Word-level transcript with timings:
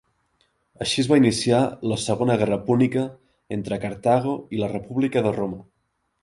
Així 0.85 1.01
es 1.01 1.09
va 1.11 1.19
iniciar 1.19 1.59
la 1.91 1.97
Segona 2.03 2.37
Guerra 2.43 2.57
Púnica 2.71 3.03
entre 3.59 3.79
Cartago 3.85 4.35
i 4.59 4.63
la 4.63 4.71
república 4.73 5.25
de 5.29 5.37
Roma. 5.39 5.63